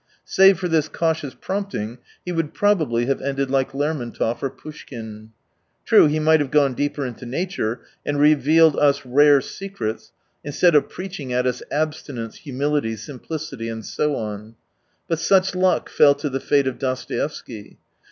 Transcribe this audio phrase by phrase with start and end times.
[0.25, 5.29] Save for this cautious prompting he would probably have ended like Ler montov or Poushkin.
[5.85, 10.11] True, he might have gone deeper into nature, and revealed us rare secrets,
[10.43, 14.55] instead of preaching at us abstinence, humility, simplicity and so on.
[15.07, 17.77] But such luck fell to the fate of Dostoevsky.